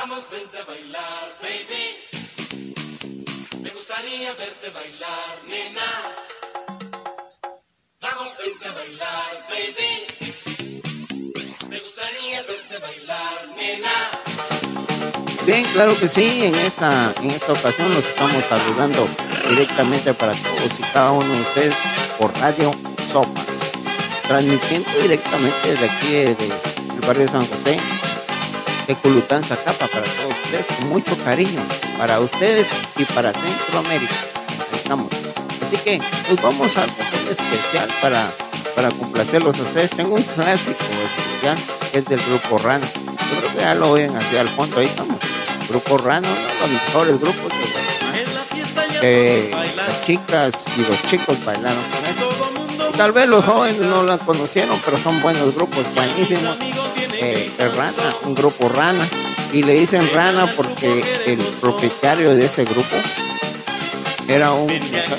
Vamos, 0.00 0.30
vente 0.30 0.56
a 0.56 0.64
bailar, 0.64 1.36
baby. 1.42 1.98
Me 3.60 3.70
gustaría 3.70 4.32
verte 4.34 4.70
bailar, 4.70 5.42
nena. 5.48 5.90
Vamos, 8.00 8.28
vente 8.38 8.68
a 8.68 8.72
bailar, 8.74 9.46
baby. 9.50 10.06
Me 11.68 11.80
gustaría 11.80 12.42
verte 12.44 12.78
bailar, 12.78 13.48
nena. 13.56 13.90
Bien, 15.44 15.64
claro 15.72 15.98
que 15.98 16.06
sí, 16.06 16.44
en 16.44 16.54
esta, 16.54 17.12
en 17.20 17.32
esta 17.32 17.52
ocasión 17.54 17.92
los 17.92 18.04
estamos 18.04 18.44
saludando 18.44 19.08
directamente 19.48 20.14
para 20.14 20.32
todos 20.32 20.78
y 20.78 20.82
cada 20.92 21.10
uno 21.10 21.26
de 21.26 21.40
ustedes 21.40 21.74
por 22.18 22.32
Radio 22.38 22.70
Sopas, 23.10 23.46
transmitiendo 24.28 24.88
directamente 25.02 25.70
desde 25.70 25.90
aquí, 25.90 26.12
del 26.12 27.00
barrio 27.04 27.24
de 27.24 27.32
San 27.32 27.44
José, 27.48 27.76
de 28.88 28.96
Culután, 28.96 29.44
Zacapa, 29.44 29.86
para 29.86 30.04
todos 30.04 30.34
ustedes, 30.44 30.66
con 30.66 30.88
mucho 30.88 31.16
cariño, 31.22 31.60
para 31.98 32.18
ustedes 32.20 32.66
y 32.96 33.04
para 33.04 33.32
Centroamérica. 33.34 34.14
Estamos. 34.72 35.08
Así 35.66 35.76
que 35.76 36.00
nos 36.30 36.42
vamos 36.42 36.74
a 36.78 36.84
algo 36.84 36.96
especial 37.30 37.88
para, 38.00 38.32
para 38.74 38.88
complacerlos 38.90 39.60
a 39.60 39.62
ustedes. 39.62 39.90
Tengo 39.90 40.14
un 40.14 40.22
clásico 40.22 40.78
especial 40.80 41.58
que 41.92 41.98
es 41.98 42.04
del 42.06 42.20
grupo 42.20 42.56
Rana. 42.56 42.86
Yo 42.96 43.38
creo 43.38 43.54
que 43.54 43.60
ya 43.60 43.74
lo 43.74 43.90
oyen 43.90 44.16
hacia 44.16 44.40
el 44.40 44.48
fondo, 44.48 44.78
ahí 44.78 44.86
estamos. 44.86 45.18
Grupo 45.68 45.98
Rana, 45.98 46.26
uno 46.26 46.40
de 46.48 46.60
los 46.60 46.70
mejores 46.70 47.20
grupos 47.20 47.52
de 47.52 47.58
Guatemala 47.70 49.48
bailar. 49.52 49.86
las 49.86 50.02
chicas 50.02 50.64
y 50.78 50.80
los 50.80 51.02
chicos 51.02 51.44
bailaron 51.44 51.82
con 51.90 52.04
eso. 52.06 52.92
Tal 52.96 53.12
vez 53.12 53.28
los 53.28 53.44
jóvenes 53.44 53.78
no 53.80 54.02
la 54.02 54.16
conocieron, 54.16 54.80
pero 54.82 54.96
son 54.96 55.20
buenos 55.20 55.54
grupos, 55.54 55.84
buenísimos. 55.94 56.56
Eh, 57.20 57.50
el 57.58 57.74
Rana, 57.74 57.92
un 58.24 58.34
grupo 58.34 58.68
Rana, 58.68 59.04
y 59.52 59.64
le 59.64 59.74
dicen 59.74 60.08
Rana 60.14 60.54
porque 60.54 61.02
el 61.26 61.38
propietario 61.60 62.36
de 62.36 62.46
ese 62.46 62.64
grupo 62.64 62.94
era 64.28 64.52
un 64.52 64.66
muchacho, 64.66 65.16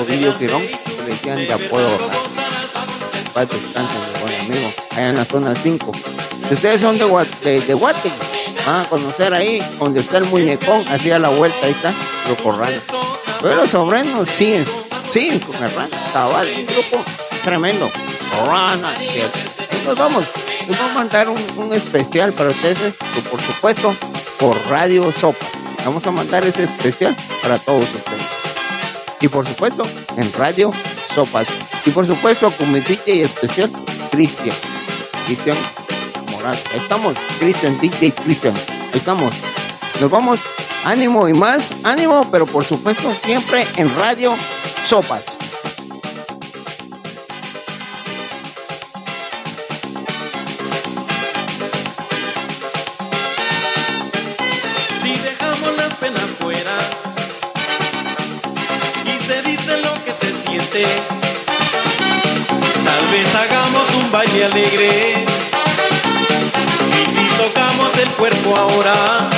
Ovidio 0.00 0.30
y 0.30 0.34
que 0.34 0.46
le 0.46 1.04
decían 1.06 1.36
de 1.36 1.52
apodo 1.52 1.98
Rana. 3.34 3.48
mi 3.52 4.20
buen 4.20 4.40
amigo, 4.40 4.72
allá 4.92 5.08
en 5.10 5.16
la 5.16 5.24
zona 5.26 5.54
5. 5.54 5.92
Si 6.48 6.54
ustedes 6.54 6.80
son 6.80 6.96
de, 6.96 7.04
de, 7.42 7.60
de 7.60 7.74
Guate, 7.74 8.10
van 8.66 8.80
a 8.80 8.88
conocer 8.88 9.34
ahí, 9.34 9.62
donde 9.78 10.00
está 10.00 10.18
el 10.18 10.24
muñecón, 10.24 10.88
hacía 10.88 11.18
la 11.18 11.28
vuelta, 11.28 11.58
ahí 11.66 11.72
está, 11.72 11.92
grupo 12.26 12.52
Rana. 12.52 12.80
Pero 13.42 13.56
los 13.56 13.70
sobrinos 13.70 14.26
siguen, 14.26 14.64
siguen 15.10 15.38
con 15.40 15.62
el 15.62 15.70
Rana, 15.70 16.02
cabal, 16.14 16.48
un 16.56 16.66
grupo 16.66 17.04
tremendo. 17.44 17.90
Rana, 18.46 18.88
ahí 18.96 19.30
nos 19.84 19.96
vamos. 19.96 20.24
Vamos 20.70 20.88
a 20.88 20.94
mandar 20.94 21.28
un, 21.28 21.72
especial 21.72 22.32
para 22.32 22.50
ustedes, 22.50 22.94
que 23.12 23.22
por 23.28 23.40
supuesto, 23.40 23.92
por 24.38 24.56
Radio 24.68 25.10
Sopa. 25.10 25.44
Vamos 25.84 26.06
a 26.06 26.12
mandar 26.12 26.44
ese 26.44 26.62
especial 26.62 27.16
para 27.42 27.58
todos 27.58 27.86
ustedes. 27.92 28.22
Y 29.20 29.26
por 29.26 29.48
supuesto, 29.48 29.82
en 30.16 30.32
Radio 30.34 30.72
Sopas. 31.12 31.48
Y 31.84 31.90
por 31.90 32.06
supuesto, 32.06 32.52
con 32.52 32.70
mi 32.70 32.78
DJ 32.78 33.22
especial, 33.22 33.68
Cristian. 34.12 34.54
Cristian 35.26 35.56
Morales. 36.30 36.62
Estamos, 36.72 37.16
Cristian, 37.40 37.76
DJ 37.80 38.12
Cristian. 38.12 38.54
Estamos. 38.92 39.34
Nos 40.00 40.08
vamos, 40.08 40.44
ánimo 40.84 41.28
y 41.28 41.34
más, 41.34 41.72
ánimo, 41.82 42.30
pero 42.30 42.46
por 42.46 42.64
supuesto, 42.64 43.12
siempre 43.12 43.66
en 43.74 43.92
Radio 43.96 44.36
Sopas. 44.84 45.36
Y 59.04 59.24
se 59.24 59.42
dice 59.42 59.78
lo 59.78 59.94
que 60.04 60.12
se 60.20 60.32
siente, 60.46 60.84
tal 62.84 63.06
vez 63.10 63.34
hagamos 63.34 63.94
un 63.94 64.12
baile 64.12 64.44
alegre. 64.44 65.24
Y 66.92 67.04
si 67.06 67.36
tocamos 67.36 67.96
el 67.98 68.08
cuerpo 68.10 68.56
ahora, 68.56 69.30